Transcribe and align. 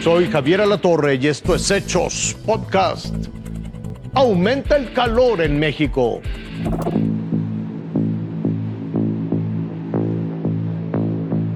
Soy 0.00 0.30
Javier 0.30 0.62
Alatorre 0.62 1.16
y 1.16 1.26
esto 1.26 1.54
es 1.54 1.70
Hechos 1.70 2.34
Podcast. 2.46 3.14
Aumenta 4.14 4.78
el 4.78 4.94
calor 4.94 5.42
en 5.42 5.58
México. 5.58 6.22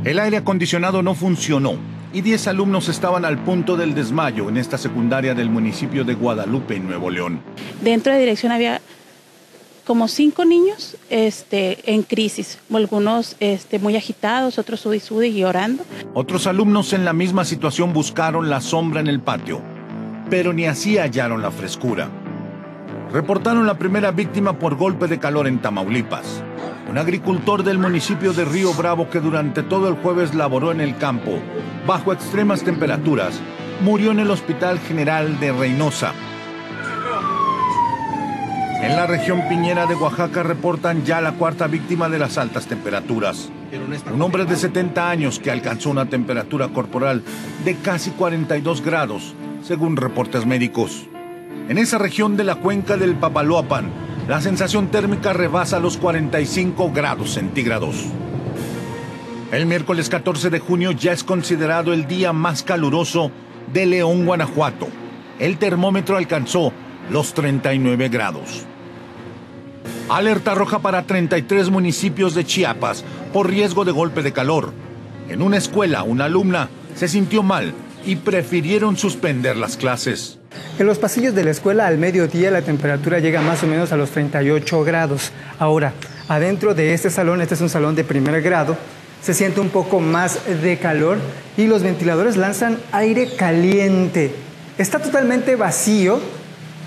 El 0.05 0.19
aire 0.19 0.37
acondicionado 0.37 1.03
no 1.03 1.15
funcionó 1.15 1.79
y 2.13 2.21
10 2.21 2.49
alumnos 2.49 2.91
estaban 2.91 3.25
al 3.25 3.39
punto 3.39 3.79
del 3.79 3.95
desmayo 3.95 4.51
en 4.51 4.59
esta 4.59 4.77
secundaria 4.77 5.35
del 5.35 5.49
municipio 5.49 6.05
de 6.05 6.13
Guadalupe, 6.13 6.77
en 6.77 6.87
Nuevo 6.87 7.09
León. 7.09 7.41
Dentro 7.81 8.13
de 8.13 8.19
dirección 8.19 8.53
había 8.53 8.83
como 9.85 10.09
cinco 10.09 10.45
niños 10.45 10.97
este, 11.11 11.93
en 11.93 12.03
crisis, 12.03 12.59
algunos 12.73 13.37
este, 13.41 13.79
muy 13.79 13.97
agitados, 13.97 14.59
otros 14.59 14.81
sudi 14.81 15.01
y 15.27 15.41
llorando. 15.41 15.85
Otros 16.15 16.47
alumnos 16.47 16.93
en 16.93 17.05
la 17.05 17.13
misma 17.13 17.45
situación 17.45 17.93
buscaron 17.93 18.49
la 18.49 18.61
sombra 18.61 19.01
en 19.01 19.09
el 19.09 19.21
patio, 19.21 19.61
pero 20.31 20.53
ni 20.53 20.67
así 20.67 20.97
hallaron 20.99 21.43
la 21.43 21.51
frescura. 21.51 22.09
Reportaron 23.13 23.67
la 23.67 23.79
primera 23.79 24.11
víctima 24.11 24.59
por 24.59 24.77
golpe 24.77 25.07
de 25.07 25.19
calor 25.19 25.47
en 25.47 25.61
Tamaulipas. 25.61 26.43
Un 26.91 26.99
agricultor 26.99 27.63
del 27.63 27.79
municipio 27.79 28.33
de 28.33 28.45
Río 28.45 28.73
Bravo 28.75 29.09
que 29.09 29.21
durante 29.21 29.63
todo 29.63 29.89
el 29.89 29.95
jueves 29.95 30.35
laboró 30.35 30.73
en 30.73 30.81
el 30.81 30.97
campo, 30.97 31.39
bajo 31.87 32.13
extremas 32.13 32.63
temperaturas, 32.63 33.41
murió 33.83 34.11
en 34.11 34.21
el 34.21 34.31
Hospital 34.31 34.79
General 34.79 35.39
de 35.41 35.53
Reynosa, 35.53 36.13
en 38.85 38.97
la 38.97 39.07
región 39.07 39.49
piñera 39.49 39.87
de 39.87 39.95
Oaxaca 39.95 40.43
reportan 40.43 41.05
ya 41.07 41.23
la 41.23 41.33
cuarta 41.33 41.67
víctima 41.67 42.11
de 42.11 42.19
las 42.19 42.37
altas 42.37 42.67
temperaturas. 42.67 43.49
Un 44.13 44.21
hombre 44.21 44.45
de 44.45 44.57
70 44.57 45.09
años 45.09 45.39
que 45.39 45.51
alcanzó 45.51 45.89
una 45.89 46.11
temperatura 46.11 46.69
corporal 46.69 47.23
de 47.65 47.77
casi 47.77 48.11
42 48.11 48.85
grados, 48.85 49.35
según 49.63 49.97
reportes 49.97 50.45
médicos. 50.45 51.07
En 51.71 51.79
esa 51.79 51.97
región 51.97 52.37
de 52.37 52.45
la 52.45 52.57
cuenca 52.57 52.99
del 52.99 53.15
Papaloapan, 53.15 53.91
la 54.29 54.43
sensación 54.43 54.89
térmica 54.89 55.33
rebasa 55.33 55.81
los 55.81 55.97
45 55.97 56.93
grados 56.93 57.31
centígrados. 57.33 58.05
El 59.51 59.65
miércoles 59.65 60.11
14 60.11 60.51
de 60.51 60.59
junio 60.59 60.91
ya 60.93 61.13
es 61.13 61.25
considerado 61.25 61.95
el 61.95 62.07
día 62.07 62.35
más 62.35 62.63
caluroso 62.63 63.31
de 63.73 63.87
León, 63.87 64.27
Guanajuato. 64.27 64.89
El 65.39 65.57
termómetro 65.57 66.19
alcanzó 66.19 66.73
los 67.11 67.33
39 67.33 68.09
grados. 68.11 68.67
Alerta 70.09 70.55
roja 70.55 70.81
para 70.81 71.07
33 71.07 71.71
municipios 71.71 72.35
de 72.35 72.45
Chiapas 72.45 73.05
por 73.33 73.49
riesgo 73.49 73.87
de 73.87 73.93
golpe 73.93 74.23
de 74.23 74.33
calor. 74.33 74.73
En 75.31 75.41
una 75.41 75.57
escuela, 75.57 76.03
una 76.03 76.27
alumna 76.27 76.69
se 76.95 77.09
sintió 77.09 77.43
mal 77.43 77.73
y 78.05 78.17
prefirieron 78.17 78.99
suspender 78.99 79.57
las 79.57 79.79
clases. 79.79 80.39
En 80.79 80.87
los 80.87 80.99
pasillos 80.99 81.35
de 81.35 81.45
la 81.45 81.53
escuela 81.53 81.87
al 81.87 81.97
mediodía 81.97 82.51
la 82.51 82.61
temperatura 82.61 83.19
llega 83.19 83.41
más 83.41 83.63
o 83.63 83.67
menos 83.67 83.93
a 83.93 83.97
los 83.97 84.11
38 84.11 84.85
grados. 84.85 85.33
Ahora, 85.59 85.95
adentro 86.29 86.75
de 86.75 86.93
este 86.93 87.09
salón, 87.09 87.41
este 87.41 87.55
es 87.55 87.63
un 87.63 87.71
salón 87.71 87.95
de 87.95 88.05
primer 88.05 88.43
grado, 88.43 88.77
se 89.23 89.33
siente 89.33 89.61
un 89.61 89.71
poco 89.71 90.01
más 90.01 90.39
de 90.63 90.77
calor 90.77 91.17
y 91.57 91.67
los 91.67 91.83
ventiladores 91.83 92.37
lanzan 92.37 92.79
aire 92.93 93.37
caliente. 93.37 94.35
Está 94.77 94.99
totalmente 94.99 95.57
vacío 95.57 96.21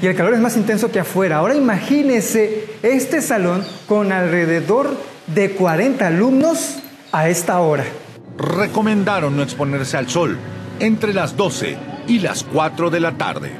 y 0.01 0.07
el 0.07 0.15
calor 0.15 0.33
es 0.33 0.39
más 0.39 0.57
intenso 0.57 0.91
que 0.91 0.99
afuera. 0.99 1.37
Ahora 1.37 1.55
imagínese 1.55 2.67
este 2.83 3.21
salón 3.21 3.63
con 3.87 4.11
alrededor 4.11 4.95
de 5.27 5.51
40 5.51 6.07
alumnos 6.07 6.77
a 7.11 7.29
esta 7.29 7.59
hora. 7.59 7.85
Recomendaron 8.37 9.35
no 9.35 9.43
exponerse 9.43 9.97
al 9.97 10.09
sol 10.09 10.37
entre 10.79 11.13
las 11.13 11.35
12 11.35 11.77
y 12.07 12.19
las 12.19 12.43
4 12.43 12.89
de 12.89 12.99
la 12.99 13.13
tarde. 13.13 13.51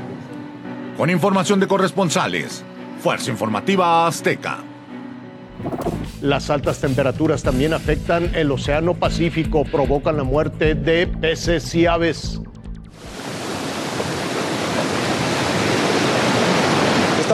Con 0.98 1.10
información 1.10 1.60
de 1.60 1.68
corresponsales, 1.68 2.64
Fuerza 3.02 3.32
Informativa 3.32 4.08
Azteca. 4.08 4.60
Las 6.22 6.50
altas 6.50 6.80
temperaturas 6.80 7.44
también 7.44 7.74
afectan 7.74 8.32
el 8.36 8.52
Océano 8.52 8.96
Pacífico, 8.96 9.64
provocan 9.66 10.18
la 10.18 10.24
muerte 10.24 10.74
de 10.74 11.06
peces 11.08 11.74
y 11.76 11.86
aves. 11.86 12.42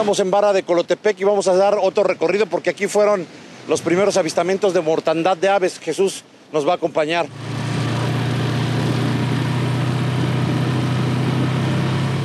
Estamos 0.04 0.20
en 0.20 0.30
Vara 0.30 0.52
de 0.52 0.64
Colotepec 0.64 1.18
y 1.18 1.24
vamos 1.24 1.48
a 1.48 1.56
dar 1.56 1.78
otro 1.80 2.04
recorrido 2.04 2.44
porque 2.44 2.68
aquí 2.68 2.86
fueron 2.88 3.26
los 3.66 3.80
primeros 3.80 4.18
avistamientos 4.18 4.74
de 4.74 4.82
mortandad 4.82 5.34
de 5.34 5.48
aves. 5.48 5.78
Jesús 5.78 6.24
nos 6.52 6.68
va 6.68 6.72
a 6.72 6.74
acompañar. 6.74 7.24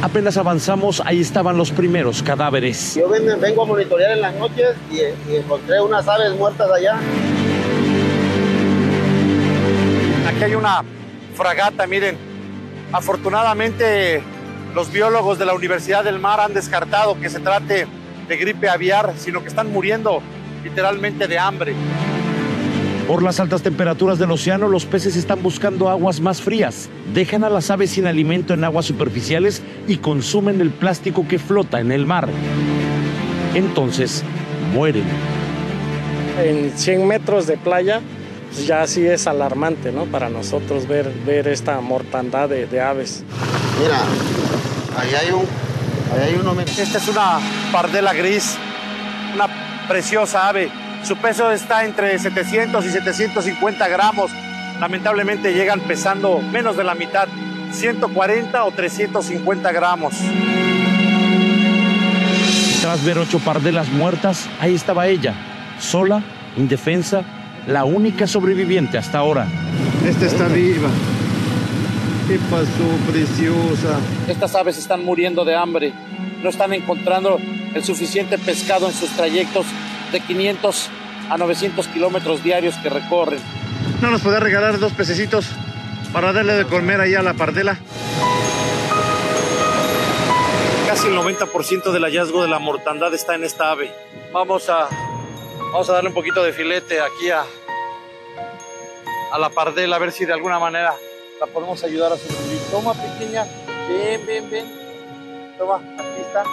Apenas 0.02 0.36
avanzamos, 0.36 1.02
ahí 1.06 1.22
estaban 1.22 1.56
los 1.56 1.72
primeros 1.72 2.22
cadáveres. 2.22 2.96
Yo 2.96 3.08
vengo 3.08 3.64
a 3.64 3.66
monitorear 3.66 4.12
en 4.12 4.22
las 4.24 4.36
noches 4.36 4.76
y, 4.92 5.34
encontré 5.34 5.80
unas 5.80 6.06
aves 6.06 6.36
muertas 6.36 6.70
allá. 6.70 7.00
Aquí 10.28 10.44
hay 10.44 10.56
una 10.56 10.84
fragata, 11.34 11.88
miren. 11.88 12.18
Afortunadamente 12.92 14.22
los 14.74 14.92
biólogos 14.92 15.40
de 15.40 15.46
la 15.46 15.54
Universidad 15.54 16.04
del 16.04 16.20
Mar 16.20 16.40
han 16.40 16.54
descartado 16.54 17.20
que 17.20 17.30
se 17.30 17.40
trate 17.40 17.88
de 18.28 18.38
gripe 18.38 18.70
aviar, 18.70 19.14
sino 19.18 19.42
que 19.42 19.48
están 19.48 19.72
muriendo 19.72 20.22
literalmente 20.64 21.28
de 21.28 21.40
hambre. 21.40 21.74
Por 23.08 23.24
las 23.24 23.40
altas 23.40 23.64
temperaturas 23.64 24.20
del 24.20 24.30
océano, 24.30 24.68
los 24.68 24.86
peces 24.86 25.16
están 25.16 25.42
buscando 25.42 25.90
aguas 25.90 26.22
más 26.22 26.42
frías. 26.42 26.90
Dejan 27.12 27.44
a 27.44 27.50
las 27.50 27.72
aves 27.72 27.90
sin 27.90 28.06
alimento 28.06 28.54
en 28.54 28.64
aguas 28.64 28.86
superficiales 28.86 29.64
y 29.88 29.98
consumen 29.98 30.62
el 30.62 30.70
plástico 30.70 31.28
que 31.28 31.40
flota 31.40 31.80
en 31.80 31.92
el 31.92 32.06
mar. 32.06 32.30
Entonces, 33.56 34.24
mueren. 34.76 35.06
En 36.40 36.72
100 36.78 37.08
metros 37.08 37.48
de 37.48 37.58
playa, 37.58 38.00
pues 38.54 38.68
ya 38.68 38.86
sí 38.86 39.08
es 39.08 39.26
alarmante, 39.26 39.92
¿no? 39.92 40.06
Para 40.06 40.30
nosotros 40.30 40.88
ver, 40.88 41.12
ver 41.26 41.48
esta 41.48 41.82
mortandad 41.82 42.48
de, 42.48 42.68
de 42.68 42.80
aves. 42.80 43.24
Mira, 43.82 44.04
Ahí 45.00 45.16
hay 45.16 45.32
un, 45.32 45.46
ahí 46.14 46.28
hay 46.28 46.36
uno. 46.36 46.60
Esta 46.60 46.98
es 46.98 47.08
una 47.08 47.40
pardela 47.72 48.14
gris, 48.14 48.58
una 49.34 49.48
preciosa 49.88 50.50
ave. 50.50 50.70
Su 51.04 51.16
peso 51.16 51.50
está 51.52 51.86
entre 51.86 52.20
700 52.20 52.86
y 52.86 52.90
750 52.90 53.88
gramos. 53.88 54.32
Lamentablemente 54.80 55.54
llegan 55.54 55.80
pesando 55.82 56.40
menos 56.40 56.76
de 56.76 56.84
la 56.84 56.96
mitad, 56.96 57.30
140 57.72 58.66
o 58.66 58.72
350 58.72 59.72
gramos. 59.72 60.14
Tras 62.82 63.04
ver 63.04 63.20
ocho 63.20 63.40
pardelas 63.40 63.90
muertas, 63.90 64.50
ahí 64.60 64.76
estaba 64.76 65.08
ella, 65.08 65.34
sola, 65.80 66.22
indefensa, 66.58 67.24
la 67.68 67.86
única 67.86 68.28
sobreviviente 68.28 68.98
hasta 68.98 69.20
ahora. 69.20 69.48
Esta 70.06 70.26
está 70.26 70.48
viva. 70.48 70.90
¿Qué 72.30 72.38
pasó, 72.52 73.12
preciosa? 73.12 74.00
Estas 74.28 74.54
aves 74.54 74.78
están 74.78 75.04
muriendo 75.04 75.46
de 75.46 75.56
hambre. 75.56 75.92
No 76.44 76.52
están 76.52 76.74
encontrando 76.74 77.40
el 77.74 77.84
suficiente 77.84 78.38
pescado 78.38 78.86
en 78.86 78.94
sus 78.94 79.10
trayectos 79.10 79.66
de 80.12 80.20
500 80.20 80.92
a 81.28 81.38
900 81.40 81.88
kilómetros 81.88 82.44
diarios 82.44 82.76
que 82.84 82.90
recorren. 82.90 83.40
¿No 84.00 84.12
nos 84.12 84.22
puede 84.22 84.40
regalar 84.40 84.78
dos 84.78 84.94
pececitos 84.94 85.48
para 86.14 86.32
darle 86.32 86.54
de 86.54 86.66
comer 86.66 87.02
ahí 87.02 87.16
a 87.16 87.24
la 87.24 87.34
pardela? 87.34 87.80
Casi 90.86 91.08
el 91.08 91.16
90% 91.18 91.92
del 91.92 92.04
hallazgo 92.04 92.44
de 92.44 92.48
la 92.48 92.60
mortandad 92.60 93.12
está 93.12 93.34
en 93.34 93.44
esta 93.44 93.72
ave. 93.72 93.92
Vamos 94.32 94.70
a, 94.70 94.88
vamos 95.72 95.90
a 95.90 95.94
darle 95.94 96.10
un 96.10 96.16
poquito 96.16 96.44
de 96.44 96.54
filete 96.54 97.00
aquí 97.02 97.32
a, 97.32 97.42
a 99.32 99.40
la 99.40 99.50
pardela, 99.50 99.96
a 99.96 100.00
ver 100.00 100.12
si 100.12 100.26
de 100.26 100.34
alguna 100.34 100.60
manera 100.60 100.94
la 101.40 101.48
podemos 101.48 101.84
ayudar 101.84 102.14
a 102.14 102.18
sobrevivir. 102.18 102.60
Toma, 102.72 102.94
pequeña. 102.94 103.46
Ven, 103.88 104.26
ven, 104.26 104.50
ven. 104.50 104.66
Toma, 105.58 105.76
aquí 105.76 106.22
está. 106.22 106.44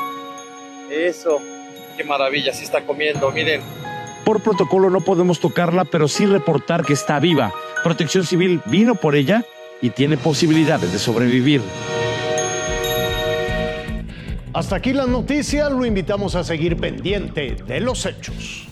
Eso. 0.91 1.41
Qué 1.97 2.05
maravilla, 2.05 2.53
sí 2.53 2.65
está 2.65 2.83
comiendo, 2.85 3.31
miren. 3.31 3.63
Por 4.25 4.43
protocolo 4.43 4.91
no 4.91 5.01
podemos 5.01 5.41
tocarla, 5.41 5.85
pero 5.85 6.09
sí 6.09 6.27
reportar 6.27 6.85
que 6.85 6.93
está 6.93 7.19
viva. 7.19 7.53
Protección 7.83 8.25
Civil 8.25 8.61
vino 8.67 8.95
por 8.95 9.15
ella 9.15 9.45
y 9.81 9.91
tiene 9.91 10.17
posibilidades 10.17 10.93
de 10.93 10.99
sobrevivir. 10.99 11.63
Hasta 14.53 14.77
aquí 14.77 14.93
la 14.93 15.07
noticia, 15.07 15.69
lo 15.69 15.85
invitamos 15.85 16.35
a 16.35 16.43
seguir 16.43 16.77
pendiente 16.77 17.57
de 17.67 17.81
los 17.81 18.07
hechos. 18.07 18.67